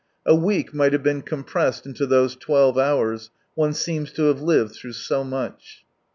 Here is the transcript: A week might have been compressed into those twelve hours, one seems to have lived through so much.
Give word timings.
A 0.25 0.33
week 0.33 0.73
might 0.73 0.93
have 0.93 1.03
been 1.03 1.21
compressed 1.21 1.85
into 1.85 2.07
those 2.07 2.35
twelve 2.35 2.75
hours, 2.75 3.29
one 3.53 3.73
seems 3.75 4.11
to 4.13 4.23
have 4.29 4.41
lived 4.41 4.73
through 4.73 4.93
so 4.93 5.23
much. 5.23 5.85